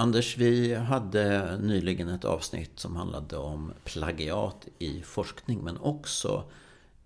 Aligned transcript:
Anders, 0.00 0.36
vi 0.38 0.74
hade 0.74 1.56
nyligen 1.58 2.08
ett 2.08 2.24
avsnitt 2.24 2.80
som 2.80 2.96
handlade 2.96 3.36
om 3.36 3.72
plagiat 3.84 4.68
i 4.78 5.02
forskning 5.02 5.60
men 5.64 5.76
också 5.76 6.44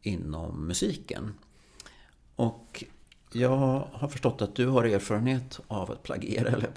inom 0.03 0.67
musiken. 0.67 1.35
Och 2.37 2.85
jag 3.33 3.87
har 3.92 4.08
förstått 4.08 4.42
att 4.42 4.54
du 4.54 4.67
har 4.67 4.85
erfarenhet 4.85 5.60
av 5.69 5.90
att 5.90 6.03
plagiera, 6.03 6.49
eller 6.49 6.69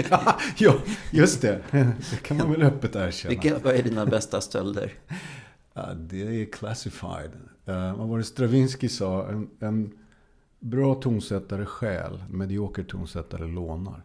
ja, 0.58 0.74
just 1.12 1.42
det. 1.42 1.62
Det 2.10 2.22
kan 2.22 2.36
man 2.36 2.50
väl 2.50 2.62
öppet 2.62 2.96
erkänna. 2.96 3.30
Vilka, 3.30 3.58
vad 3.58 3.74
är 3.74 3.82
dina 3.82 4.06
bästa 4.06 4.40
stölder? 4.40 4.92
Ja, 5.74 5.94
det 5.94 6.42
är 6.42 6.52
classified. 6.52 7.32
Uh, 7.68 7.96
vad 7.96 8.08
var 8.08 8.18
det 8.18 8.24
Stravinsky 8.24 8.88
sa? 8.88 9.28
En, 9.28 9.50
en 9.60 9.98
bra 10.58 10.94
tonsättare 10.94 11.66
stjäl, 11.66 12.24
medioker 12.30 12.84
tonsättare 12.84 13.46
lånar. 13.46 14.04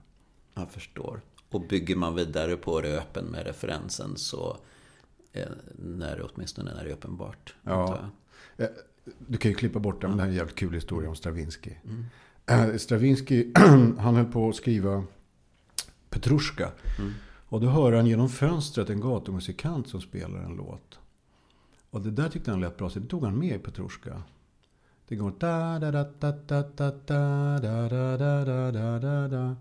Jag 0.53 0.71
förstår. 0.71 1.21
Och 1.49 1.67
bygger 1.67 1.95
man 1.95 2.15
vidare 2.15 2.55
på 2.55 2.81
röpen 2.81 3.25
med 3.25 3.45
referensen 3.45 4.17
så 4.17 4.57
eh, 5.33 5.47
när 5.75 6.17
det 6.17 6.23
åtminstone 6.23 6.73
när 6.73 6.83
det 6.83 6.89
är 6.89 6.93
uppenbart. 6.93 7.55
Ja. 7.63 7.99
Eh, 8.57 8.67
du 9.17 9.37
kan 9.37 9.51
ju 9.51 9.55
klippa 9.55 9.79
bort 9.79 10.01
det, 10.01 10.07
men 10.07 10.17
det 10.17 10.23
här 10.23 10.27
är 10.27 10.31
en 10.31 10.37
jävligt 10.37 10.55
kul 10.55 10.73
historia 10.73 11.09
om 11.09 11.15
Stravinsky. 11.15 11.71
Mm. 12.47 12.79
Stravinsky, 12.79 13.51
han 13.99 14.15
höll 14.15 14.25
på 14.25 14.49
att 14.49 14.55
skriva 14.55 15.03
Petrushka. 16.09 16.71
Mm. 16.99 17.13
Och 17.45 17.61
då 17.61 17.67
hör 17.67 17.93
han 17.93 18.07
genom 18.07 18.29
fönstret 18.29 18.89
en 18.89 19.01
gatumusikant 19.01 19.87
som 19.87 20.01
spelar 20.01 20.39
en 20.39 20.55
låt. 20.55 20.99
Och 21.89 22.01
det 22.01 22.11
där 22.11 22.29
tyckte 22.29 22.51
han 22.51 22.61
lät 22.61 22.77
bra, 22.77 22.89
så 22.89 22.99
det 22.99 23.07
tog 23.07 23.25
han 23.25 23.39
med 23.39 23.55
i 23.55 23.59
Petrushka. 23.59 24.23
Det 25.07 25.15
går 25.15 25.33
da 25.39 25.79
da 25.79 25.91
da 25.91 26.03
da 26.03 26.31
da 26.31 26.61
da 26.61 26.91
da 26.99 27.59
da 27.59 28.17
da 28.17 28.45
da 28.45 28.71
da 28.71 28.99
da 28.99 29.27
da 29.27 29.55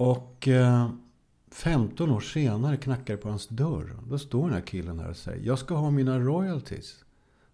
Och 0.00 0.48
eh, 0.48 0.90
15 1.50 2.10
år 2.10 2.20
senare 2.20 2.76
knackar 2.76 3.14
det 3.14 3.22
på 3.22 3.28
hans 3.28 3.48
dörr. 3.48 3.96
Då 4.08 4.18
står 4.18 4.44
den 4.44 4.52
här 4.54 4.60
killen 4.60 4.98
här 4.98 5.10
och 5.10 5.16
säger 5.16 5.46
Jag 5.46 5.58
ska 5.58 5.74
ha 5.74 5.90
mina 5.90 6.18
royalties. 6.18 7.04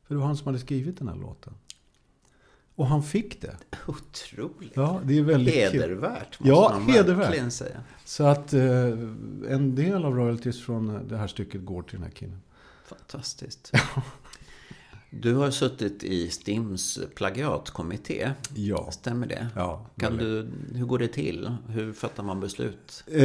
För 0.04 0.14
det 0.14 0.18
var 0.18 0.26
han 0.26 0.36
som 0.36 0.46
hade 0.46 0.58
skrivit 0.58 0.98
den 0.98 1.08
här 1.08 1.16
låten. 1.16 1.54
Och 2.74 2.86
han 2.86 3.02
fick 3.02 3.42
det. 3.42 3.56
Otroligt. 3.86 4.72
Ja, 4.74 5.00
det 5.04 5.18
är 5.18 5.22
väldigt 5.22 5.54
Hedervärt, 5.54 6.40
måste 6.40 6.48
ja, 6.48 6.70
man 6.72 6.88
hedervärt. 6.88 7.26
verkligen 7.26 7.50
säga. 7.50 7.80
Så 8.04 8.24
att 8.24 8.52
eh, 8.52 8.62
en 9.48 9.74
del 9.74 10.04
av 10.04 10.14
royalties 10.14 10.62
från 10.62 11.08
det 11.08 11.16
här 11.16 11.26
stycket 11.26 11.64
går 11.64 11.82
till 11.82 11.94
den 11.94 12.02
här 12.02 12.10
killen. 12.10 12.40
Fantastiskt. 12.84 13.72
Du 15.10 15.34
har 15.34 15.50
suttit 15.50 16.04
i 16.04 16.28
STIMs 16.28 16.98
plagiatkommitté. 17.14 18.32
Ja. 18.54 18.90
Stämmer 18.90 19.26
det? 19.26 19.48
Ja. 19.54 19.86
Kan 19.96 20.16
du, 20.16 20.48
hur 20.74 20.86
går 20.86 20.98
det 20.98 21.08
till? 21.08 21.56
Hur 21.68 21.92
fattar 21.92 22.22
man 22.22 22.40
beslut 22.40 23.04
eh, 23.06 23.20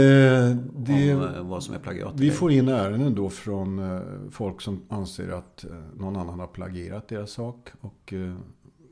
det, 0.75 1.15
om 1.15 1.23
eh, 1.35 1.43
vad 1.43 1.63
som 1.63 1.75
är 1.75 1.79
plagiat? 1.79 2.13
Vi 2.15 2.31
får 2.31 2.51
in 2.51 2.67
ärenden 2.67 3.15
då 3.15 3.29
från 3.29 3.79
eh, 3.79 4.01
folk 4.31 4.61
som 4.61 4.81
anser 4.89 5.29
att 5.29 5.63
eh, 5.63 5.71
någon 5.97 6.15
annan 6.15 6.39
har 6.39 6.47
plagierat 6.47 7.07
deras 7.07 7.31
sak 7.31 7.69
och 7.81 8.13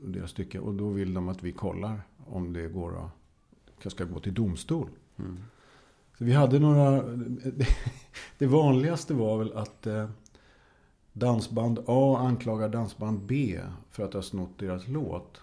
deras 0.02 0.30
stycke. 0.30 0.58
Och 0.58 0.74
då 0.74 0.88
vill 0.88 1.14
de 1.14 1.28
att 1.28 1.42
vi 1.42 1.52
kollar 1.52 2.02
om 2.26 2.52
det 2.52 2.68
går 2.68 3.10
att, 3.84 3.92
ska 3.92 4.04
gå 4.04 4.20
till 4.20 4.34
domstol. 4.34 4.88
Mm. 5.18 5.38
Så 6.18 6.24
vi 6.24 6.32
hade 6.32 6.58
några, 6.58 7.02
det 8.38 8.46
vanligaste 8.46 9.14
var 9.14 9.38
väl 9.38 9.52
att 9.52 9.86
Dansband 11.12 11.78
A 11.86 12.18
anklagar 12.18 12.68
dansband 12.68 13.20
B 13.20 13.60
för 13.90 14.04
att 14.04 14.14
ha 14.14 14.22
snott 14.22 14.58
deras 14.58 14.88
låt. 14.88 15.40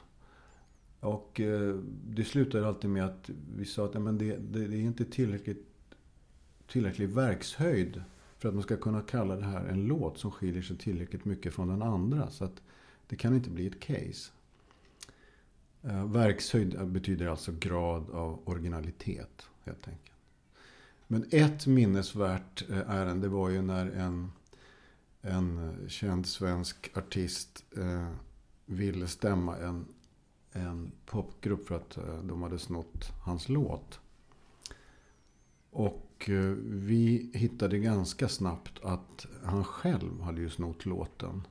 Och 0.99 1.39
eh, 1.39 1.75
det 2.05 2.23
slutade 2.23 2.67
alltid 2.67 2.89
med 2.89 3.05
att 3.05 3.29
vi 3.55 3.65
sa 3.65 3.85
att 3.85 3.93
men 3.93 4.17
det, 4.17 4.37
det, 4.37 4.67
det, 4.67 4.75
är 4.75 4.81
inte 4.81 5.05
tillräckligt, 5.05 5.65
tillräcklig 6.67 7.09
verkshöjd 7.09 8.03
för 8.37 8.49
att 8.49 8.55
man 8.55 8.63
ska 8.63 8.77
kunna 8.77 9.01
kalla 9.01 9.35
det 9.35 9.45
här 9.45 9.65
en 9.65 9.87
låt 9.87 10.17
som 10.17 10.31
skiljer 10.31 10.61
sig 10.61 10.77
tillräckligt 10.77 11.25
mycket 11.25 11.53
från 11.53 11.67
den 11.67 11.81
andra. 11.81 12.29
Så 12.29 12.45
att 12.45 12.61
det 13.07 13.15
kan 13.15 13.35
inte 13.35 13.49
bli 13.49 13.67
ett 13.67 13.79
case. 13.79 14.31
Eh, 15.83 16.05
verkshöjd 16.05 16.87
betyder 16.87 17.27
alltså 17.27 17.51
grad 17.59 18.09
av 18.09 18.39
originalitet, 18.45 19.47
helt 19.63 19.87
enkelt. 19.87 20.17
Men 21.07 21.25
ett 21.31 21.67
minnesvärt 21.67 22.69
eh, 22.69 22.89
ärende 22.89 23.27
var 23.27 23.49
ju 23.49 23.61
när 23.61 23.91
en 23.91 24.31
en 25.21 25.75
känd 25.89 26.25
svensk 26.25 26.97
artist 26.97 27.65
eh, 27.77 28.11
ville 28.65 29.07
stämma 29.07 29.57
en, 29.57 29.85
en 30.51 30.91
popgrupp 31.05 31.67
för 31.67 31.75
att 31.75 31.97
eh, 31.97 32.23
de 32.23 32.41
hade 32.41 32.59
snott 32.59 33.11
hans 33.25 33.49
låt. 33.49 33.99
Och 35.69 36.29
eh, 36.29 36.55
vi 36.63 37.31
hittade 37.33 37.79
ganska 37.79 38.27
snabbt 38.27 38.79
att 38.83 39.25
han 39.43 39.63
själv 39.63 40.21
hade 40.21 40.41
ju 40.41 40.49
snott 40.49 40.85
låten. 40.85 41.47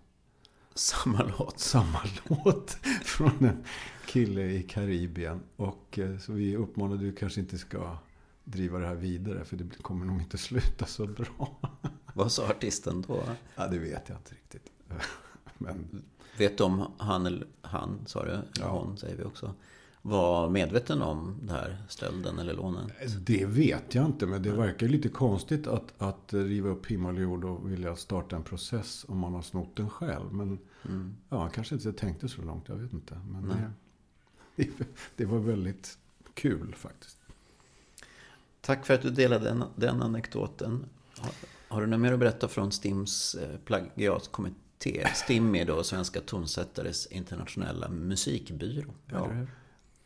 Samma 0.75 1.23
låt? 1.39 1.59
Samma 1.61 1.99
låt. 2.25 2.71
Från 3.05 3.45
en 3.45 3.65
kille 4.07 4.43
i 4.43 4.63
Karibien. 4.63 5.41
Och 5.57 5.99
eh, 5.99 6.19
så 6.19 6.33
vi 6.33 6.57
uppmanade 6.57 7.05
ju 7.05 7.13
kanske 7.15 7.41
inte 7.41 7.59
ska 7.59 7.99
driva 8.45 8.79
det 8.79 8.87
här 8.87 8.95
vidare. 8.95 9.45
För 9.45 9.57
det 9.57 9.83
kommer 9.83 10.07
nog 10.07 10.21
inte 10.21 10.39
sluta 10.39 10.87
så 10.87 11.07
bra. 11.07 11.61
Vad 12.17 12.33
sa 12.33 12.49
artisten 12.49 13.05
då? 13.09 13.23
Ja, 13.55 13.67
det 13.69 13.79
vet 13.79 14.09
jag 14.09 14.19
inte 14.19 14.35
riktigt. 14.35 14.71
Men... 15.59 16.03
Vet 16.39 16.59
du 16.59 16.65
om 16.65 16.93
han, 16.99 17.27
eller 17.27 17.47
han, 17.63 17.99
sa 18.07 18.25
du? 18.25 18.39
Ja. 18.61 18.69
Hon 18.69 18.99
säger 18.99 19.17
vi 19.17 19.25
också. 19.25 19.55
Var 20.03 20.51
medveten 20.51 21.03
om 21.03 21.39
det 21.43 21.53
här 21.53 21.83
stölden 21.89 22.39
eller 22.39 22.55
lånet? 22.55 22.87
Det 23.27 23.47
vet 23.47 23.95
jag 23.95 24.07
inte. 24.07 24.27
Men 24.27 24.43
det 24.43 24.51
verkar 24.51 24.89
lite 24.89 25.09
konstigt 25.09 25.67
att, 25.67 25.95
att 25.99 26.33
riva 26.35 26.69
upp 26.69 26.87
himmel 26.87 27.15
och 27.15 27.23
jord 27.23 27.45
och 27.45 27.71
vilja 27.71 27.97
starta 27.97 28.37
en 28.37 28.43
process 28.43 29.05
om 29.09 29.19
man 29.19 29.35
har 29.35 29.43
snott 29.43 29.77
den 29.77 29.91
själv. 29.91 30.33
Men 30.33 30.59
mm. 30.85 31.17
ja, 31.29 31.41
han 31.41 31.51
kanske 31.51 31.75
inte 31.75 31.93
tänkte 31.93 32.29
så 32.29 32.43
långt. 32.43 32.69
Jag 32.69 32.77
vet 32.77 32.93
inte. 32.93 33.21
Men 33.29 33.53
det, 34.57 34.69
det, 35.17 35.25
var 35.25 35.39
väldigt 35.39 35.99
kul 36.35 36.75
faktiskt. 36.75 37.19
Tack 38.61 38.87
för 38.87 38.95
att 38.95 39.03
du 39.03 39.11
delade 39.11 39.45
den, 39.45 39.65
den 39.77 40.03
anekdoten. 40.03 40.85
Har 41.77 41.81
du 41.81 41.87
något 41.87 42.01
mer 42.01 42.13
att 42.13 42.19
berätta 42.19 42.49
från 42.49 42.73
STIMs 42.73 43.35
eh, 43.35 43.59
plagiatkommitté? 43.59 45.07
STIM 45.15 45.55
är 45.55 45.65
då 45.65 45.85
Svenska 45.85 46.21
tonsättares 46.21 47.07
internationella 47.07 47.89
musikbyrå. 47.89 48.95
Ja. 49.07 49.31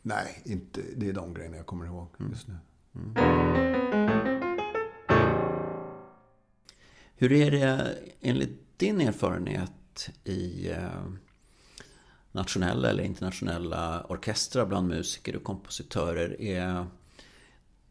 Nej, 0.02 0.42
inte, 0.44 0.80
det 0.96 1.08
är 1.08 1.12
de 1.12 1.34
grejerna 1.34 1.56
jag 1.56 1.66
kommer 1.66 1.86
ihåg 1.86 2.08
mm. 2.18 2.32
just 2.32 2.48
nu. 2.48 2.54
Mm. 2.94 3.14
Hur 7.16 7.32
är 7.32 7.50
det 7.50 7.98
enligt 8.20 8.78
din 8.78 9.00
erfarenhet 9.00 10.10
i 10.24 10.70
eh, 10.70 11.04
nationella 12.32 12.90
eller 12.90 13.02
internationella 13.02 14.06
orkestrar 14.08 14.66
bland 14.66 14.88
musiker 14.88 15.36
och 15.36 15.44
kompositörer? 15.44 16.40
Är 16.40 16.86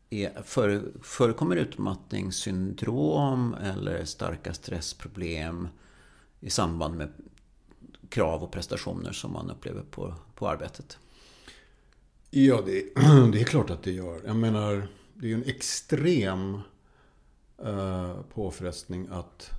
är, 0.09 0.42
för, 0.44 0.92
förekommer 1.03 1.56
utmattningssyndrom 1.56 3.53
eller 3.53 4.06
starka 4.06 4.53
stressproblem 4.53 5.68
i 6.40 6.50
samband 6.50 6.97
med 6.97 7.09
krav 8.09 8.44
och 8.44 8.52
prestationer 8.52 9.12
som 9.12 9.34
man 9.34 9.52
upplever 9.52 9.84
på, 9.92 10.14
på 10.36 10.50
arbetet? 10.50 10.98
Ja, 12.30 12.62
det, 12.66 12.94
det 13.31 13.42
är 13.42 13.46
klart 13.46 13.69
att 13.69 13.84
det 13.84 13.92
gör. 13.92 14.22
Jag 14.25 14.36
menar, 14.36 14.88
det 15.14 15.25
är 15.25 15.30
ju 15.30 15.36
en 15.36 15.44
extrem 15.44 16.59
eh, 17.58 18.22
påfrestning 18.34 19.08
att 19.12 19.52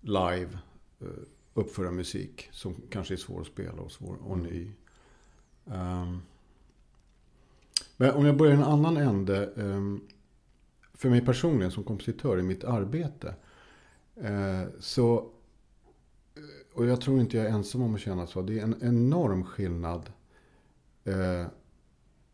live 0.00 0.58
eh, 1.00 1.06
uppföra 1.54 1.90
musik 1.90 2.48
som 2.52 2.82
kanske 2.90 3.14
är 3.14 3.18
svår 3.18 3.40
att 3.40 3.46
spela 3.46 3.82
och 3.82 3.92
svår 3.92 4.16
och 4.22 4.38
ny. 4.38 4.72
Um, 5.64 6.22
men 8.00 8.10
om 8.10 8.26
jag 8.26 8.36
börjar 8.36 8.52
i 8.52 8.56
en 8.56 8.62
annan 8.62 8.96
ände. 8.96 9.52
Ehm, 9.56 10.00
för 10.94 11.10
mig 11.10 11.24
personligen 11.24 11.72
som 11.72 11.84
kompositör 11.84 12.38
i 12.38 12.42
mitt 12.42 12.64
arbete. 12.64 13.34
Eh, 14.16 14.62
så, 14.78 15.18
eh, 16.34 16.42
och 16.74 16.86
jag 16.86 17.00
tror 17.00 17.20
inte 17.20 17.36
jag 17.36 17.46
är 17.46 17.50
ensam 17.50 17.82
om 17.82 17.94
att 17.94 18.00
känna 18.00 18.26
så. 18.26 18.42
Det 18.42 18.58
är 18.58 18.62
en 18.62 18.76
enorm 18.82 19.44
skillnad 19.44 20.12
eh, 21.04 21.46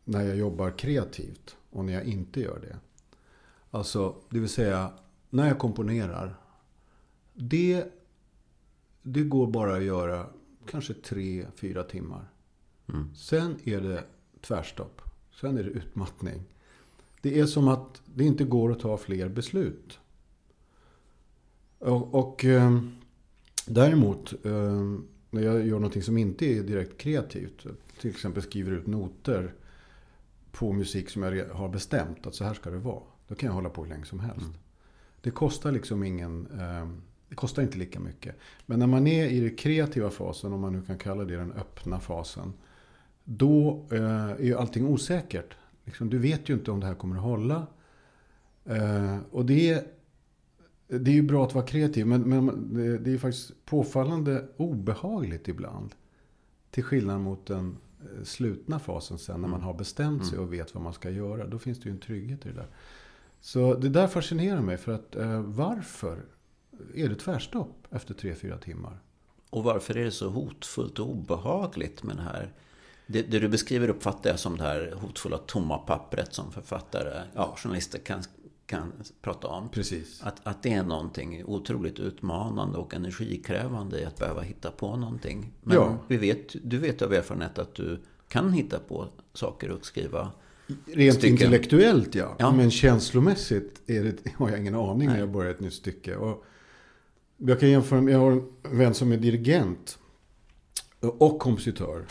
när 0.05 0.23
jag 0.23 0.37
jobbar 0.37 0.71
kreativt 0.71 1.57
och 1.71 1.85
när 1.85 1.93
jag 1.93 2.05
inte 2.05 2.41
gör 2.41 2.59
det. 2.61 2.77
Alltså, 3.71 4.17
det 4.31 4.39
vill 4.39 4.49
säga, 4.49 4.93
när 5.31 5.49
jag 5.49 5.59
komponerar. 5.59 6.37
Det, 7.35 7.85
det 9.03 9.23
går 9.23 9.47
bara 9.47 9.77
att 9.77 9.85
göra 9.85 10.27
kanske 10.67 10.95
tre, 10.95 11.47
fyra 11.57 11.83
timmar. 11.83 12.31
Mm. 12.89 13.15
Sen 13.15 13.59
är 13.65 13.81
det 13.81 14.05
tvärstopp. 14.41 15.06
Sen 15.41 15.59
är 15.59 15.63
det 15.63 15.71
utmattning. 15.71 16.43
Det 17.21 17.41
är 17.41 17.47
som 17.47 17.69
att 17.69 18.03
det 18.15 18.25
inte 18.25 18.45
går 18.45 18.73
att 18.73 18.81
ta 18.81 18.97
fler 18.97 19.29
beslut. 19.29 19.99
Och, 21.79 22.15
och 22.15 22.45
eh, 22.45 22.81
däremot 23.67 24.45
eh, 24.45 24.99
när 25.31 25.43
jag 25.43 25.67
gör 25.67 25.77
någonting 25.79 26.03
som 26.03 26.19
inte 26.19 26.47
är 26.47 26.63
direkt 26.63 26.99
kreativt. 26.99 27.67
Till 28.01 28.11
exempel 28.11 28.43
skriver 28.43 28.73
ut 28.73 28.87
noter 28.87 29.55
på 30.53 30.73
musik 30.73 31.11
som 31.11 31.23
jag 31.23 31.49
har 31.49 31.69
bestämt 31.69 32.27
att 32.27 32.35
så 32.35 32.45
här 32.45 32.55
ska 32.55 32.71
det 32.71 32.79
vara. 32.79 33.03
Då 33.29 33.35
kan 33.35 33.47
jag 33.47 33.55
hålla 33.55 33.69
på 33.69 33.83
hur 33.83 33.91
länge 33.91 34.05
som 34.05 34.21
helst. 34.21 34.47
Mm. 34.47 34.59
Det 35.21 35.31
kostar 35.31 35.73
liksom 35.73 36.03
ingen... 36.03 36.47
Eh, 36.47 36.89
det 37.29 37.35
kostar 37.35 37.63
inte 37.63 37.79
lika 37.79 38.01
mycket. 38.01 38.37
Men 38.67 38.79
när 38.79 38.87
man 38.87 39.07
är 39.07 39.27
i 39.27 39.41
den 39.41 39.57
kreativa 39.57 40.11
fasen, 40.11 40.53
om 40.53 40.61
man 40.61 40.73
nu 40.73 40.83
kan 40.83 40.99
kalla 40.99 41.25
det 41.25 41.37
den 41.37 41.53
öppna 41.53 42.01
fasen. 42.01 42.53
Då 43.29 43.87
eh, 43.91 44.31
är 44.31 44.43
ju 44.43 44.55
allting 44.55 44.87
osäkert. 44.87 45.55
Liksom, 45.85 46.11
du 46.11 46.19
vet 46.19 46.49
ju 46.49 46.55
inte 46.55 46.71
om 46.71 46.81
det 46.81 46.87
här 46.87 46.95
kommer 46.95 47.17
att 47.17 47.23
hålla. 47.23 47.67
Eh, 48.65 49.19
och 49.31 49.47
det, 49.47 49.85
det 50.89 51.11
är 51.11 51.15
ju 51.15 51.23
bra 51.23 51.45
att 51.45 51.55
vara 51.55 51.67
kreativ, 51.67 52.07
men, 52.07 52.75
det, 53.03 53.13
är 53.13 53.19
faktiskt 53.19 53.65
påfallande 53.65 54.45
obehagligt 54.57 55.49
ibland. 55.49 55.95
Till 56.71 56.85
skillnad 56.85 57.21
mot 57.21 57.47
den 57.47 57.77
eh, 58.01 58.25
slutna 58.25 58.79
fasen 58.79 59.19
sen, 59.19 59.41
när 59.41 59.49
man 59.49 59.61
mm. 59.61 59.67
har 59.67 59.75
bestämt 59.75 60.27
sig 60.27 60.35
mm. 60.35 60.47
och 60.47 60.55
vet 60.55 60.75
vad 60.75 60.83
man 60.83 60.93
ska 60.93 61.11
göra. 61.11 61.47
Då 61.47 61.59
finns 61.59 61.81
det 61.81 61.89
ju 61.89 61.93
en 61.93 62.01
trygghet 62.01 62.47
i 62.47 62.49
det 62.49 62.55
där. 62.55 62.69
Så 63.41 63.75
det 63.75 63.89
där 63.89 64.07
fascinerar 64.07 64.61
mig, 64.61 64.77
för 64.77 64.93
att 64.93 65.17
varför 65.45 66.25
är 66.95 67.09
det 67.09 67.15
tvärstopp 67.15 67.87
efter 67.91 68.15
tre 68.15 68.35
fyra 68.35 68.59
timmar? 68.59 68.99
Och 69.51 69.65
varför 69.65 69.97
är 69.97 70.05
det 70.05 70.11
så 70.11 70.31
hotfullt 70.31 70.99
och 70.99 71.11
obehagligt 71.11 72.03
med 72.03 72.17
det 72.17 72.23
här 72.23 72.53
det, 73.07 73.23
det, 73.23 73.39
du 73.39 73.49
beskriver 73.49 73.89
uppfattar 73.89 74.31
jag 74.31 74.39
som 74.39 74.57
det 74.57 74.63
här 74.63 74.95
hotfulla 75.01 75.39
tomma 75.39 75.79
pappret 75.79 76.35
som 76.35 76.53
författare, 76.53 77.23
ja, 77.35 77.57
journalister 77.59 77.99
kan, 77.99 78.23
kan 78.67 78.93
prata 79.23 79.49
om. 79.49 79.69
Precis. 79.69 80.23
Att, 80.23 80.47
att 80.47 80.63
det 80.63 80.73
är 80.73 80.83
någonting 80.83 81.45
otroligt 81.45 81.99
utmanande 81.99 82.79
och 82.79 82.95
energikrävande 82.95 84.01
i 84.01 84.05
att 84.05 84.19
behöva 84.19 84.41
hitta 84.41 84.71
på 84.71 84.97
någonting. 84.97 85.53
Men 85.63 85.77
ja. 85.77 85.99
vi 86.09 86.17
vet, 86.17 86.57
du 86.63 86.79
vet 86.79 87.03
av 87.03 87.13
erfarenhet 87.13 87.59
att 87.59 87.75
du 87.75 88.03
kan 88.29 88.53
hitta 88.53 88.79
på 88.79 89.09
saker 89.33 89.71
och 89.71 89.87
skriva 89.87 90.31
Rent 90.87 91.17
stycken. 91.17 91.33
intellektuellt 91.33 92.15
ja. 92.15 92.37
ja. 92.39 92.53
Men 92.53 92.71
känslomässigt 92.71 93.83
är 93.87 94.05
det, 94.05 94.17
har 94.37 94.51
jag 94.51 94.61
ingen 94.61 94.75
aning 94.75 95.09
när 95.09 95.19
jag 95.19 95.31
börjar 95.31 95.51
ett 95.51 95.61
nytt 95.61 95.75
stycke. 95.75 96.17
Och 96.17 96.45
jag 97.37 97.61
kan 97.61 97.69
jämföra, 97.71 98.11
jag 98.11 98.19
har 98.19 98.33
en 98.33 98.49
vän 98.63 98.95
som 98.95 99.13
är 99.13 99.17
dirigent 99.17 99.99
och 101.01 101.39
kompositör. 101.39 102.07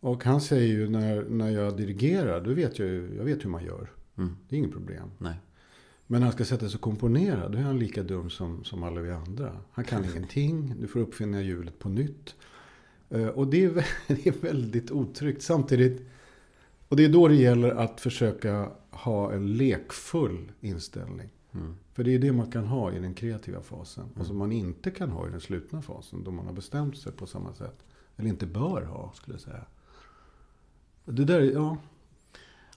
Och 0.00 0.24
han 0.24 0.40
säger 0.40 0.66
ju 0.66 0.88
när, 0.88 1.24
när 1.24 1.50
jag 1.50 1.76
dirigerar, 1.76 2.40
då 2.40 2.54
vet 2.54 2.78
jag 2.78 2.88
ju 2.88 3.14
jag 3.16 3.24
vet 3.24 3.44
hur 3.44 3.50
man 3.50 3.64
gör. 3.64 3.90
Mm. 4.16 4.36
Det 4.48 4.56
är 4.56 4.58
inget 4.58 4.72
problem. 4.72 5.10
Nej. 5.18 5.34
Men 6.06 6.20
när 6.20 6.26
han 6.26 6.32
ska 6.32 6.44
sätta 6.44 6.68
sig 6.68 6.76
och 6.76 6.80
komponera, 6.80 7.48
då 7.48 7.58
är 7.58 7.62
han 7.62 7.78
lika 7.78 8.02
dum 8.02 8.30
som, 8.30 8.64
som 8.64 8.82
alla 8.82 9.00
vi 9.00 9.10
andra. 9.10 9.56
Han 9.72 9.84
kan 9.84 10.04
ingenting, 10.10 10.74
du 10.80 10.86
får 10.86 11.00
uppfinna 11.00 11.42
hjulet 11.42 11.78
på 11.78 11.88
nytt. 11.88 12.34
Uh, 13.14 13.28
och 13.28 13.46
det 13.46 13.64
är, 13.64 13.86
det 14.06 14.26
är 14.26 14.32
väldigt 14.40 14.90
otryggt. 14.90 15.42
Samtidigt, 15.42 16.02
och 16.88 16.96
det 16.96 17.04
är 17.04 17.08
då 17.08 17.28
det 17.28 17.34
gäller 17.34 17.70
att 17.70 18.00
försöka 18.00 18.70
ha 18.90 19.32
en 19.32 19.56
lekfull 19.56 20.52
inställning. 20.60 21.28
Mm. 21.52 21.76
För 21.92 22.04
det 22.04 22.14
är 22.14 22.18
det 22.18 22.32
man 22.32 22.50
kan 22.50 22.66
ha 22.66 22.92
i 22.92 22.98
den 22.98 23.14
kreativa 23.14 23.60
fasen. 23.60 24.04
Mm. 24.04 24.20
Och 24.20 24.26
som 24.26 24.36
man 24.36 24.52
inte 24.52 24.90
kan 24.90 25.10
ha 25.10 25.28
i 25.28 25.30
den 25.30 25.40
slutna 25.40 25.82
fasen. 25.82 26.24
Då 26.24 26.30
man 26.30 26.46
har 26.46 26.52
bestämt 26.52 26.98
sig 26.98 27.12
på 27.12 27.26
samma 27.26 27.54
sätt. 27.54 27.84
Eller 28.16 28.28
inte 28.28 28.46
bör 28.46 28.82
ha, 28.82 29.12
skulle 29.14 29.34
jag 29.34 29.40
säga. 29.40 29.64
Det 31.10 31.24
där, 31.24 31.40
ja. 31.40 31.76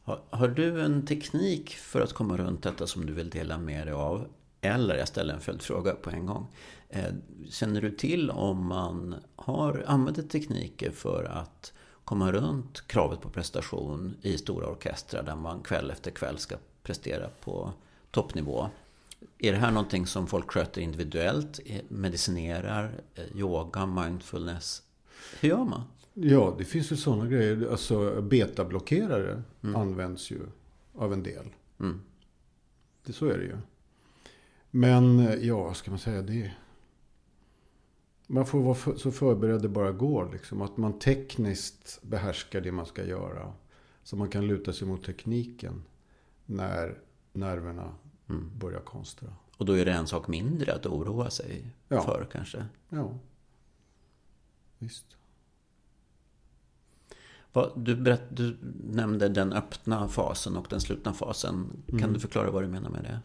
Har, 0.03 0.21
har, 0.29 0.47
du 0.47 0.81
en 0.81 1.05
teknik 1.05 1.69
för 1.69 2.01
att 2.01 2.13
komma 2.13 2.37
runt 2.37 2.63
detta 2.63 2.87
som 2.87 3.05
du 3.05 3.13
vill 3.13 3.29
dela 3.29 3.57
med 3.57 3.87
dig 3.87 3.93
av? 3.93 4.27
Eller, 4.61 4.95
jag 4.95 5.07
ställer 5.07 5.33
en 5.33 5.41
följdfråga 5.41 5.95
på 5.95 6.09
en 6.09 6.25
gång. 6.25 6.47
Eh, 6.89 7.13
känner 7.49 7.81
du 7.81 7.91
till 7.91 8.29
om 8.29 8.67
man 8.67 9.15
har, 9.35 9.83
använder 9.87 10.23
tekniker 10.23 10.91
för 10.91 11.23
att 11.23 11.73
komma 12.05 12.31
runt 12.31 12.87
kravet 12.87 13.21
på 13.21 13.29
prestation 13.29 14.15
i 14.21 14.37
stora 14.37 14.67
orkestrar 14.67 15.23
där 15.23 15.35
man 15.35 15.59
kväll 15.59 15.91
efter 15.91 16.11
kväll 16.11 16.37
ska 16.37 16.55
prestera 16.83 17.29
på 17.43 17.73
toppnivå? 18.11 18.69
Är 19.37 19.51
det 19.51 19.57
här 19.57 19.71
någonting 19.71 20.07
som 20.07 20.27
folk 20.27 20.51
sköter 20.51 20.81
individuellt? 20.81 21.59
Eh, 21.65 21.81
medicinerar? 21.87 23.01
Eh, 23.15 23.37
yoga? 23.37 23.85
Mindfulness? 23.85 24.83
Hur 25.39 25.49
gör 25.49 25.63
man? 25.63 25.83
Ja, 26.13 26.55
det 26.57 26.65
finns 26.65 26.91
ju 26.91 26.95
sådana 26.95 27.27
grejer. 27.27 27.67
Alltså 27.71 28.21
betablockerare 28.21 29.43
mm. 29.63 29.75
används 29.75 30.31
ju 30.31 30.39
av 30.93 31.13
en 31.13 31.23
del. 31.23 31.45
Mm. 31.79 32.01
Det, 33.05 33.13
så 33.13 33.25
är 33.25 33.37
det 33.37 33.43
ju. 33.43 33.57
Men 34.71 35.27
ja, 35.41 35.73
ska 35.73 35.91
man 35.91 35.99
säga? 35.99 36.21
Det 36.21 36.51
man 38.27 38.45
får 38.45 38.61
vara 38.61 38.75
för, 38.75 38.95
så 38.95 39.11
förberedd 39.11 39.61
det 39.61 39.69
bara 39.69 39.91
går. 39.91 40.29
Liksom. 40.31 40.61
Att 40.61 40.77
man 40.77 40.99
tekniskt 40.99 41.99
behärskar 42.01 42.61
det 42.61 42.71
man 42.71 42.85
ska 42.85 43.05
göra. 43.05 43.53
Så 44.03 44.15
man 44.15 44.29
kan 44.29 44.47
luta 44.47 44.73
sig 44.73 44.87
mot 44.87 45.05
tekniken 45.05 45.83
när 46.45 46.99
nerverna 47.33 47.95
mm. 48.29 48.51
börjar 48.59 48.79
konstra. 48.79 49.29
Och 49.57 49.65
då 49.65 49.73
är 49.73 49.85
det 49.85 49.91
en 49.91 50.07
sak 50.07 50.27
mindre 50.27 50.73
att 50.73 50.85
oroa 50.85 51.29
sig 51.29 51.75
ja. 51.87 52.01
för 52.01 52.27
kanske? 52.31 52.65
Ja. 52.89 53.19
Visst. 54.79 55.05
Du, 57.75 57.95
berätt, 57.95 58.21
du 58.29 58.57
nämnde 58.83 59.29
den 59.29 59.53
öppna 59.53 60.07
fasen 60.07 60.57
och 60.57 60.67
den 60.69 60.81
slutna 60.81 61.13
fasen. 61.13 61.69
Kan 61.87 61.99
mm. 61.99 62.13
du 62.13 62.19
förklara 62.19 62.51
vad 62.51 62.63
du 62.63 62.67
menar 62.67 62.89
med 62.89 63.03
det? 63.03 63.19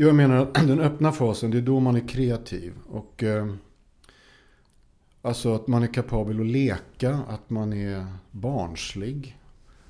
Jag 0.00 0.14
menar 0.14 0.36
att 0.36 0.54
den 0.54 0.80
öppna 0.80 1.12
fasen, 1.12 1.50
det 1.50 1.58
är 1.58 1.62
då 1.62 1.80
man 1.80 1.96
är 1.96 2.08
kreativ. 2.08 2.72
Och, 2.86 3.22
eh, 3.22 3.54
alltså 5.22 5.54
att 5.54 5.66
man 5.66 5.82
är 5.82 5.86
kapabel 5.86 6.40
att 6.40 6.46
leka, 6.46 7.14
att 7.28 7.50
man 7.50 7.72
är 7.72 8.06
barnslig. 8.30 9.38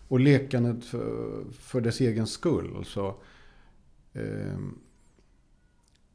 Och 0.09 0.21
lekandet 0.21 0.85
för, 0.85 1.45
för 1.53 1.81
dess 1.81 2.01
egen 2.01 2.27
skull. 2.27 2.85
Så, 2.85 3.07
eh, 4.13 4.59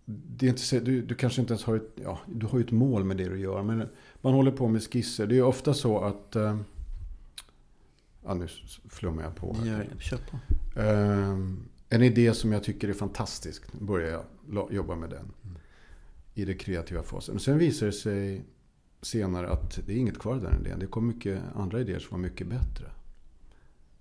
det 0.05 0.45
är 0.45 0.49
inte, 0.49 0.79
du, 0.79 1.01
du 1.01 1.15
kanske 1.15 1.41
inte 1.41 1.53
ens 1.53 1.63
har 1.63 1.75
ett, 1.75 1.91
ja, 1.95 2.19
du 2.25 2.45
har 2.45 2.59
ett 2.59 2.71
mål 2.71 3.03
med 3.03 3.17
det 3.17 3.29
du 3.29 3.39
gör. 3.39 3.63
Men 3.63 3.89
man 4.21 4.33
håller 4.33 4.51
på 4.51 4.67
med 4.67 4.83
skisser. 4.83 5.27
Det 5.27 5.37
är 5.37 5.43
ofta 5.43 5.73
så 5.73 5.99
att 5.99 6.35
eh, 6.35 6.57
Ja, 8.23 8.33
nu 8.33 8.47
flummar 8.89 9.23
jag 9.23 9.35
på. 9.35 9.55
Ja, 9.65 9.99
kör 9.99 10.17
på. 10.17 10.39
Um, 10.81 11.69
en 11.89 12.03
idé 12.03 12.33
som 12.33 12.51
jag 12.51 12.63
tycker 12.63 12.89
är 12.89 12.93
fantastisk. 12.93 13.63
Nu 13.73 13.85
börjar 13.85 14.23
jag 14.51 14.73
jobba 14.73 14.95
med 14.95 15.09
den. 15.09 15.31
Mm. 15.43 15.57
I 16.33 16.45
det 16.45 16.53
kreativa 16.53 17.03
fasen. 17.03 17.39
Sen 17.39 17.57
visar 17.57 17.85
det 17.85 17.91
sig 17.91 18.45
senare 19.01 19.49
att 19.49 19.79
det 19.85 19.93
är 19.93 19.97
inget 19.97 20.19
kvar 20.19 20.33
av 20.33 20.41
den 20.41 20.61
idén. 20.61 20.79
Det 20.79 20.87
kom 20.87 21.07
mycket 21.07 21.41
andra 21.55 21.81
idéer 21.81 21.99
som 21.99 22.09
var 22.11 22.29
mycket 22.29 22.47
bättre. 22.47 22.91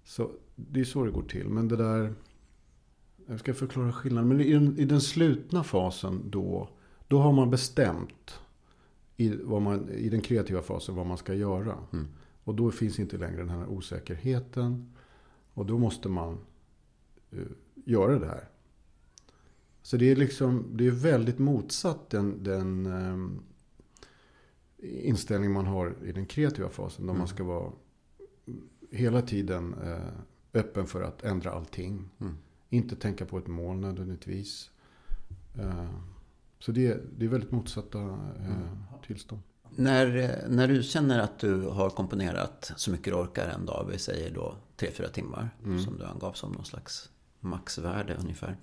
Så 0.05 0.31
det 0.57 0.81
är 0.81 0.85
så 0.85 1.05
det 1.05 1.11
går 1.11 1.23
till. 1.23 1.49
Men 1.49 1.69
det 1.69 1.77
där... 1.77 2.15
Jag 3.27 3.41
ska 3.41 3.55
förklara 3.55 3.93
skillnaden. 3.93 4.29
Men 4.29 4.41
i 4.41 4.53
den, 4.53 4.79
i 4.79 4.85
den 4.85 5.01
slutna 5.01 5.65
fasen 5.65 6.23
då. 6.31 6.69
Då 7.09 7.19
har 7.19 7.33
man 7.33 7.51
bestämt 7.51 8.41
i, 9.17 9.37
vad 9.43 9.63
man, 9.63 9.89
i 9.89 10.09
den 10.09 10.21
kreativa 10.21 10.63
fasen 10.63 10.95
vad 10.95 11.07
man 11.07 11.19
ska 11.19 11.35
göra. 11.35 11.75
Mm. 11.93 12.09
Och 12.49 12.55
då 12.55 12.71
finns 12.71 12.99
inte 12.99 13.17
längre 13.17 13.37
den 13.37 13.49
här 13.49 13.67
osäkerheten. 13.67 14.95
Och 15.55 15.67
då 15.67 15.79
måste 15.79 16.09
man 16.09 16.39
uh, 17.33 17.47
göra 17.85 18.19
det 18.19 18.27
här. 18.27 18.49
Så 19.83 19.97
det 19.97 20.11
är 20.11 20.17
liksom, 20.17 20.65
det 20.73 20.87
är 20.87 20.91
väldigt 20.91 21.39
motsatt 21.39 22.11
den, 22.11 22.45
den 22.45 22.87
um, 22.87 23.43
inställning 24.79 25.53
man 25.53 25.67
har 25.67 25.95
i 26.05 26.13
den 26.13 26.27
kreativa 26.27 26.69
fasen. 26.69 27.07
Då 27.07 27.11
mm. 27.11 27.19
man 27.19 27.29
ska 27.29 27.45
vara 27.45 27.73
hela 28.91 29.23
tiden 29.23 29.75
uh, 29.75 30.09
öppen 30.55 30.87
för 30.87 31.03
att 31.03 31.23
ändra 31.23 31.51
allting. 31.51 32.11
Mm. 32.19 32.37
Inte 32.69 32.97
tänka 32.97 33.27
på 33.27 33.39
ett 33.39 33.47
mål 33.47 33.77
nödvändigtvis. 33.77 34.71
Uh, 35.59 35.91
så 36.59 36.73
det, 36.73 36.87
är, 36.87 37.03
det 37.19 37.25
är 37.25 37.29
väldigt 37.29 37.53
motsatta 37.53 37.99
mm. 37.99 38.69
tillstånd. 39.07 39.43
När, 39.77 40.39
när 40.49 40.69
du 40.69 40.83
känner 40.83 41.19
att 41.19 41.39
du 41.39 41.63
har 41.63 41.91
komponerat 41.91 42.73
så 42.77 42.91
mycket 42.91 43.13
du 43.13 43.15
orkar 43.15 43.49
en 43.49 43.67
dag, 43.67 43.89
vi 43.93 43.99
säger 43.99 44.31
då 44.31 44.57
3-4 44.77 45.09
timmar, 45.09 45.51
mm. 45.65 45.83
som 45.83 45.99
du 45.99 46.05
angav 46.05 46.33
som 46.33 46.53
någon 46.53 46.65
slags 46.65 47.09
maxvärde 47.41 48.15
ungefär. 48.15 48.57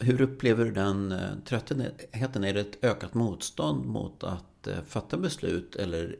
Hur 0.00 0.20
upplever 0.20 0.64
du 0.64 0.70
den 0.70 1.12
eh, 1.12 1.30
tröttheten? 1.44 2.44
Är 2.44 2.54
det 2.54 2.60
ett 2.60 2.84
ökat 2.84 3.14
motstånd 3.14 3.86
mot 3.86 4.24
att 4.24 4.66
eh, 4.66 4.76
fatta 4.86 5.16
beslut 5.16 5.76
eller 5.76 6.16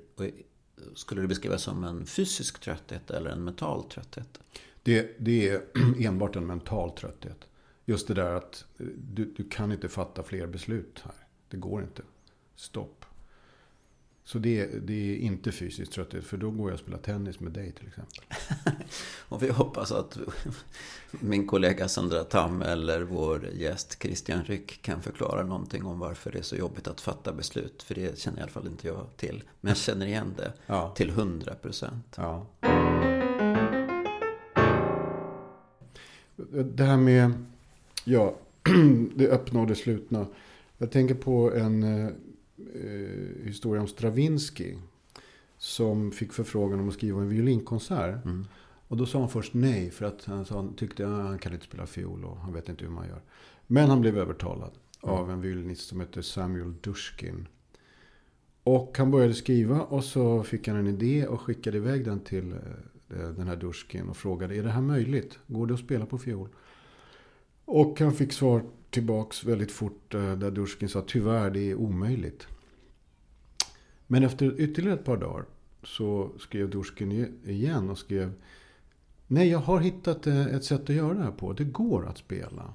skulle 0.95 1.21
du 1.21 1.29
beskriva 1.29 1.59
som 1.59 1.85
en 1.85 2.07
fysisk 2.07 2.61
trötthet 2.61 3.11
eller 3.11 3.31
en 3.31 3.45
mental 3.45 3.85
trötthet? 3.85 4.41
Det, 4.83 5.17
det 5.19 5.49
är 5.49 5.63
enbart 6.07 6.37
en 6.37 6.47
mental 6.47 6.91
trötthet. 6.91 7.39
Just 7.85 8.09
det 8.09 8.15
där 8.15 8.35
att 8.35 8.65
eh, 8.79 8.87
du, 8.97 9.35
du 9.37 9.49
kan 9.49 9.73
inte 9.73 9.89
fatta 9.89 10.23
fler 10.23 10.47
beslut 10.47 11.03
här. 11.05 11.27
Det 11.49 11.57
går 11.57 11.83
inte. 11.83 12.03
Stopp. 12.57 13.05
Så 14.25 14.39
det, 14.39 14.67
det, 14.87 15.13
är 15.13 15.17
inte 15.17 15.53
fysiskt 15.53 15.93
trötthet, 15.93 16.25
för 16.25 16.37
då 16.37 16.51
går 16.51 16.71
jag 16.71 16.75
och 16.75 16.81
spelar 16.81 16.99
tennis 16.99 17.41
med 17.41 17.53
dig 17.53 17.73
till 17.73 17.87
exempel. 17.87 18.25
och 19.29 19.43
vi 19.43 19.49
hoppas 19.49 19.93
att 19.93 20.19
min 21.11 21.47
kollega 21.47 21.89
Sandra 21.89 22.25
Tam 22.25 22.63
eller 22.63 23.03
vår 23.03 23.47
gäst 23.47 24.03
Christian 24.03 24.45
Ryck 24.45 24.83
kan 24.83 25.03
förklara 25.03 25.43
någonting 25.43 25.85
om 25.85 25.99
varför 25.99 26.33
det 26.33 26.39
är 26.39 26.43
så 26.43 26.57
jobbigt 26.57 26.89
att 26.89 27.01
fatta 27.01 27.33
beslut. 27.33 27.83
För 27.83 27.95
det 27.95 28.19
känner 28.19 28.39
i 28.39 28.43
alla 28.43 28.51
fall 28.51 28.67
inte 28.67 28.87
jag 28.87 29.07
till. 29.17 29.43
Men 29.61 29.69
jag 29.69 29.77
känner 29.77 30.07
igen 30.07 30.35
det 30.37 30.53
ja. 30.67 30.95
till 30.97 31.11
hundra 31.11 31.55
procent. 31.55 32.17
Ja. 32.17 32.47
det 36.65 36.85
här 36.85 36.97
med 36.97 37.33
ja, 38.05 38.35
det 39.15 39.29
öppna 39.29 39.61
och 39.61 39.67
det 39.67 39.75
slutna. 39.75 40.27
Jag 40.79 40.91
tänker 40.91 41.15
på 41.15 41.53
en 41.55 41.83
eh, 42.75 43.45
historia 43.47 43.81
om 43.81 43.89
Stravinsky. 43.89 44.75
Som 45.57 46.13
fick 46.13 46.33
förfrågan 46.33 46.81
om 46.81 46.89
att 46.89 46.95
skriva 46.95 47.21
en 47.21 47.29
violinkonsert. 47.29 48.25
Mm. 48.25 48.47
Och 48.89 48.97
då 48.97 49.07
sa 49.07 49.19
han 49.19 49.29
först 49.29 49.55
nej 49.55 49.91
för 49.91 50.05
att 50.05 50.25
han, 50.25 50.45
sa, 50.45 50.57
han 50.57 50.75
tyckte 50.75 51.07
att 51.07 51.25
han 51.25 51.39
kan 51.39 51.53
inte 51.53 51.65
spela 51.65 51.87
fiol 51.87 52.25
och 52.25 52.37
han 52.37 52.53
vet 52.53 52.69
inte 52.69 52.85
hur 52.85 52.93
man 52.93 53.09
gör. 53.09 53.21
Men 53.67 53.89
han 53.89 54.01
blev 54.01 54.19
övertalad 54.19 54.71
mm. 55.03 55.15
av 55.15 55.31
en 55.31 55.41
violinist 55.41 55.89
som 55.89 56.01
heter 56.01 56.23
Samuel 56.23 56.75
Dushkin. 56.81 57.49
Och 58.65 58.99
han 58.99 59.11
började 59.11 59.35
skriva 59.35 59.81
och 59.81 60.05
så 60.05 60.43
fick 60.43 60.69
han 60.69 60.77
en 60.77 60.87
idé 60.87 61.27
och 61.27 61.41
skickade 61.41 61.77
iväg 61.77 62.05
den 62.05 62.21
till 62.21 62.53
eh, 62.53 63.29
den 63.29 63.49
här 63.49 63.57
Dushkin 63.57 64.09
och 64.09 64.17
frågade 64.17 64.57
är 64.57 64.63
det 64.63 64.71
här 64.71 64.83
möjligt? 64.83 65.39
Går 65.47 65.67
det 65.67 65.75
att 65.75 65.81
spela 65.81 66.07
på 66.07 66.19
fiol? 66.19 66.49
Och 67.65 68.01
han 68.01 68.13
fick 68.13 68.33
svar 68.33 68.63
tillbaks 68.91 69.45
väldigt 69.45 69.73
fort 69.73 70.15
eh, 70.15 70.33
där 70.33 70.51
Dushkin 70.51 70.89
sa 70.89 71.05
tyvärr 71.07 71.51
det 71.51 71.71
är 71.71 71.75
omöjligt. 71.75 72.47
Men 74.13 74.23
efter 74.25 74.61
ytterligare 74.61 74.99
ett 74.99 75.05
par 75.05 75.17
dagar 75.17 75.45
så 75.83 76.31
skrev 76.39 76.71
Dushkin 76.71 77.39
igen 77.45 77.91
och 77.91 77.99
skrev 77.99 78.33
Nej, 79.27 79.49
jag 79.49 79.59
har 79.59 79.81
hittat 79.81 80.27
eh, 80.27 80.47
ett 80.47 80.65
sätt 80.65 80.81
att 80.81 80.97
göra 80.97 81.15
det 81.15 81.23
här 81.23 81.31
på. 81.31 81.53
Det 81.53 81.65
går 81.65 82.07
att 82.07 82.19
spela. 82.19 82.75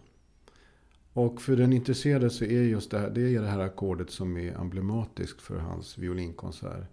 Och 1.13 1.41
för 1.41 1.55
den 1.55 1.73
intresserade 1.73 2.29
så 2.29 2.43
är 2.45 2.61
just 2.61 2.91
det 2.91 2.99
här, 2.99 3.09
det, 3.09 3.35
är 3.35 3.41
det 3.41 3.47
här 3.47 3.59
ackordet 3.59 4.09
som 4.09 4.37
är 4.37 4.61
emblematiskt 4.61 5.41
för 5.41 5.57
hans 5.57 5.97
violinkonsert. 5.97 6.85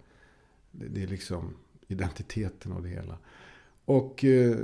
Det, 0.71 0.89
det 0.89 1.03
är 1.03 1.07
liksom 1.07 1.57
identiteten 1.89 2.73
och 2.73 2.83
det 2.83 2.89
hela. 2.89 3.19
Och 3.85 4.25
eh, 4.25 4.57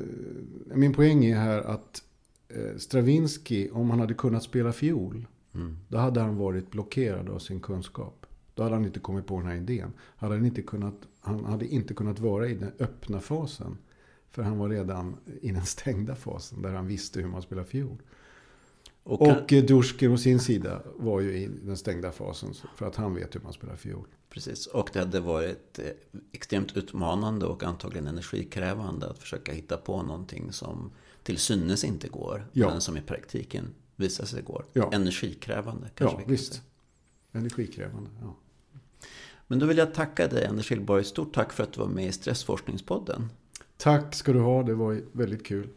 min 0.75 0.93
poäng 0.93 1.25
är 1.25 1.37
här 1.37 1.61
att 1.61 2.03
eh, 2.49 2.77
Stravinsky, 2.77 3.71
om 3.71 3.91
han 3.91 4.01
hade 4.01 4.15
kunnat 4.15 4.43
spela 4.43 4.73
fiol, 4.73 5.27
mm. 5.55 5.77
då 5.89 5.99
hade 5.99 6.21
han 6.21 6.37
varit 6.37 6.71
blockerad 6.71 7.29
av 7.29 7.39
sin 7.39 7.61
kunskap. 7.61 8.27
Då 8.55 8.63
hade 8.63 8.75
han 8.75 8.85
inte 8.85 9.01
kommit 9.01 9.27
på 9.27 9.39
den 9.39 9.47
här 9.47 9.57
idén. 9.57 9.93
Hade 10.17 10.35
han, 10.35 10.47
inte 10.47 10.63
kunnat, 10.63 10.95
han 11.21 11.45
hade 11.45 11.67
inte 11.67 11.95
kunnat 11.95 12.19
vara 12.19 12.49
i 12.49 12.55
den 12.55 12.73
öppna 12.79 13.21
fasen. 13.21 13.79
För 14.31 14.43
han 14.43 14.59
var 14.59 14.69
redan 14.69 15.17
i 15.41 15.53
den 15.53 15.65
stängda 15.65 16.15
fasen 16.15 16.63
där 16.63 16.73
han 16.73 16.87
visste 16.87 17.21
hur 17.21 17.29
man 17.29 17.43
spelar 17.43 17.65
fiol. 17.65 18.03
Och, 19.03 19.23
och 19.23 19.53
eh, 19.53 19.65
Dursken 19.65 20.13
å 20.13 20.17
sin 20.17 20.41
sida 20.41 20.83
var 20.97 21.21
ju 21.21 21.37
i 21.37 21.47
den 21.47 21.77
stängda 21.77 22.13
fasen 22.13 22.55
för 22.77 22.87
att 22.87 22.97
han 22.97 23.15
vet 23.15 23.35
hur 23.35 23.41
man 23.41 23.53
spelar 23.53 23.77
fiol. 23.77 24.07
Precis, 24.31 24.67
och 24.67 24.91
det 24.93 24.99
hade 24.99 25.21
varit 25.21 25.79
eh, 25.79 25.85
extremt 26.33 26.77
utmanande 26.77 27.47
och 27.47 27.63
antagligen 27.65 28.07
energikrävande 28.07 29.11
att 29.11 29.19
försöka 29.19 29.53
hitta 29.53 29.77
på 29.77 30.03
någonting 30.03 30.53
som 30.53 30.93
till 31.23 31.39
synes 31.39 31.85
inte 31.85 32.09
går, 32.09 32.47
ja. 32.53 32.69
men 32.69 32.81
som 32.81 32.97
i 32.97 33.01
praktiken 33.01 33.75
visar 33.97 34.25
sig 34.25 34.43
går. 34.43 34.65
Ja. 34.73 34.91
Energikrävande 34.93 35.91
kanske 35.95 36.17
Ja, 36.21 36.25
visst. 36.27 36.63
Energikrävande, 37.33 38.11
ja. 38.21 38.37
Men 39.47 39.59
då 39.59 39.67
vill 39.67 39.79
jag 39.79 39.95
tacka 39.95 40.29
dig 40.29 40.47
Anders 40.47 40.71
Hillborg. 40.71 41.05
Stort 41.05 41.35
tack 41.35 41.53
för 41.53 41.63
att 41.63 41.73
du 41.73 41.81
var 41.81 41.89
med 41.89 42.07
i 42.07 42.13
Stressforskningspodden. 42.13 43.29
Tack 43.77 44.15
ska 44.15 44.33
du 44.33 44.41
ha, 44.41 44.63
det 44.63 44.75
var 44.75 45.01
väldigt 45.13 45.47
kul. 45.47 45.69